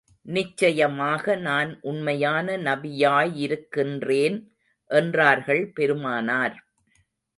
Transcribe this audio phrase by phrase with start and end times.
[0.25, 4.37] நிச்சயமாக, நான் உண்மையான நபியாயிருக்கின்றேன்
[4.91, 6.57] என்றார்கள் பெருமானார்.